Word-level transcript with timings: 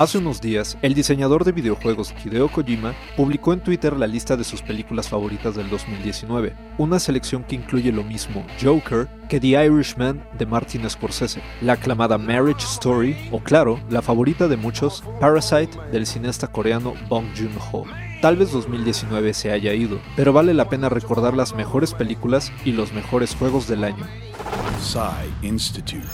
Hace 0.00 0.16
unos 0.16 0.40
días, 0.40 0.78
el 0.80 0.94
diseñador 0.94 1.44
de 1.44 1.52
videojuegos 1.52 2.14
Hideo 2.24 2.48
Kojima 2.48 2.94
publicó 3.18 3.52
en 3.52 3.60
Twitter 3.60 3.94
la 3.94 4.06
lista 4.06 4.34
de 4.34 4.44
sus 4.44 4.62
películas 4.62 5.10
favoritas 5.10 5.56
del 5.56 5.68
2019, 5.68 6.56
una 6.78 6.98
selección 6.98 7.44
que 7.44 7.56
incluye 7.56 7.92
lo 7.92 8.02
mismo 8.02 8.42
Joker 8.62 9.10
que 9.28 9.38
The 9.38 9.62
Irishman 9.66 10.26
de 10.38 10.46
Martin 10.46 10.88
Scorsese, 10.88 11.42
la 11.60 11.74
aclamada 11.74 12.16
Marriage 12.16 12.64
Story 12.64 13.14
o 13.30 13.40
claro, 13.40 13.78
la 13.90 14.00
favorita 14.00 14.48
de 14.48 14.56
muchos, 14.56 15.04
Parasite 15.20 15.78
del 15.92 16.06
cineasta 16.06 16.46
coreano 16.46 16.94
Bong 17.10 17.26
Joon-ho. 17.36 17.84
Tal 18.22 18.36
vez 18.36 18.52
2019 18.52 19.34
se 19.34 19.52
haya 19.52 19.74
ido, 19.74 20.00
pero 20.16 20.32
vale 20.32 20.54
la 20.54 20.70
pena 20.70 20.88
recordar 20.88 21.36
las 21.36 21.54
mejores 21.54 21.92
películas 21.92 22.50
y 22.64 22.72
los 22.72 22.94
mejores 22.94 23.34
juegos 23.34 23.68
del 23.68 23.84
año. 23.84 24.06
Institute. 25.42 26.08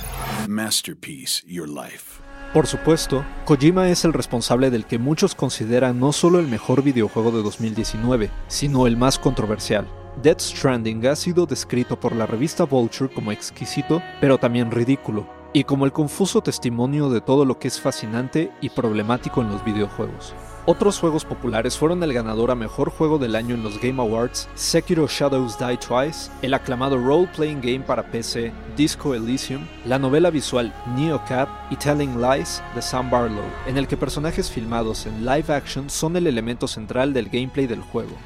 Masterpiece 0.49 1.45
Your 1.47 1.69
Life. 1.69 2.26
Por 2.53 2.67
supuesto, 2.67 3.25
Kojima 3.45 3.91
es 3.91 4.05
el 4.05 4.13
responsable 4.13 4.71
del 4.71 4.87
que 4.87 4.99
muchos 4.99 5.35
consideran 5.35 6.01
no 6.01 6.13
solo 6.13 6.39
el 6.39 6.47
mejor 6.47 6.83
videojuego 6.83 7.31
de 7.31 7.43
2019, 7.43 8.31
sino 8.49 8.87
el 8.87 8.97
más 8.97 9.19
controversial. 9.19 9.87
Death 10.23 10.41
Stranding 10.41 11.07
ha 11.07 11.17
sido 11.17 11.45
descrito 11.45 12.01
por 12.01 12.17
la 12.17 12.25
revista 12.25 12.65
Vulture 12.65 13.13
como 13.13 13.33
exquisito, 13.33 14.01
pero 14.21 14.39
también 14.39 14.71
ridículo, 14.71 15.27
y 15.53 15.65
como 15.65 15.85
el 15.85 15.93
confuso 15.93 16.41
testimonio 16.41 17.11
de 17.11 17.21
todo 17.21 17.45
lo 17.45 17.59
que 17.59 17.69
es 17.69 17.79
fascinante 17.79 18.51
y 18.63 18.71
problemático 18.71 19.43
en 19.43 19.51
los 19.51 19.63
videojuegos. 19.63 20.35
Otros 20.69 20.99
juegos 20.99 21.25
populares 21.25 21.79
fueron 21.79 22.03
el 22.03 22.13
ganador 22.13 22.51
a 22.51 22.57
Mejor 22.57 22.91
Juego 22.91 23.19
del 23.19 23.37
Año 23.37 23.55
en 23.55 23.63
los 23.63 23.81
Game 23.81 24.03
Awards, 24.03 24.49
Sekiro 24.57 25.07
Shadows 25.07 25.57
Die 25.57 25.77
Twice, 25.77 26.29
el 26.43 26.55
aclamado 26.55 26.99
role-playing 26.99 27.61
game 27.61 27.85
para 27.87 28.11
PC 28.11 28.53
Disco 28.77 29.15
Elysium, 29.15 29.65
la 29.85 30.01
novela 30.01 30.29
visual 30.29 30.75
Neocap 30.97 31.49
y 31.71 31.77
Telling 31.77 32.21
Lies 32.21 32.61
de 32.75 32.83
Sam 32.83 33.09
Barlow, 33.09 33.45
en 33.69 33.77
el 33.79 33.87
que 33.87 33.97
personajes 33.97 34.51
filmados 34.51 35.07
en 35.07 35.25
live 35.25 35.55
action 35.55 35.89
son 35.89 36.17
el 36.17 36.27
elemento 36.27 36.67
central 36.67 37.13
del 37.13 37.29
gameplay 37.29 37.69
del 37.69 37.81
juego. 37.81 38.17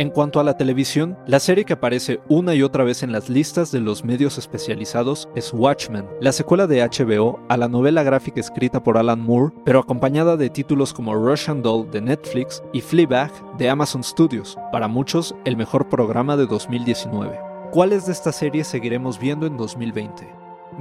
En 0.00 0.08
cuanto 0.08 0.40
a 0.40 0.44
la 0.44 0.56
televisión, 0.56 1.18
la 1.26 1.38
serie 1.38 1.66
que 1.66 1.74
aparece 1.74 2.20
una 2.26 2.54
y 2.54 2.62
otra 2.62 2.84
vez 2.84 3.02
en 3.02 3.12
las 3.12 3.28
listas 3.28 3.70
de 3.70 3.80
los 3.80 4.02
medios 4.02 4.38
especializados 4.38 5.28
es 5.34 5.52
Watchmen, 5.52 6.06
la 6.22 6.32
secuela 6.32 6.66
de 6.66 6.80
HBO 6.82 7.38
a 7.50 7.58
la 7.58 7.68
novela 7.68 8.02
gráfica 8.02 8.40
escrita 8.40 8.82
por 8.82 8.96
Alan 8.96 9.20
Moore, 9.20 9.54
pero 9.62 9.78
acompañada 9.78 10.38
de 10.38 10.48
títulos 10.48 10.94
como 10.94 11.14
Russian 11.14 11.60
Doll 11.60 11.90
de 11.90 12.00
Netflix 12.00 12.62
y 12.72 12.80
Fleabag 12.80 13.30
de 13.58 13.68
Amazon 13.68 14.02
Studios, 14.02 14.56
para 14.72 14.88
muchos 14.88 15.34
el 15.44 15.58
mejor 15.58 15.90
programa 15.90 16.34
de 16.38 16.46
2019. 16.46 17.38
¿Cuáles 17.70 18.06
de 18.06 18.12
estas 18.12 18.36
series 18.36 18.68
seguiremos 18.68 19.18
viendo 19.18 19.46
en 19.46 19.58
2020? 19.58 20.26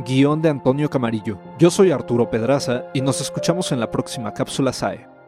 Guión 0.05 0.41
de 0.41 0.47
Antonio 0.47 0.89
Camarillo. 0.89 1.37
Yo 1.57 1.69
soy 1.69 1.91
Arturo 1.91 2.29
Pedraza 2.29 2.85
y 2.93 3.01
nos 3.01 3.19
escuchamos 3.19 3.73
en 3.73 3.81
la 3.81 3.91
próxima 3.91 4.33
cápsula 4.33 4.71
SAE. 4.71 5.18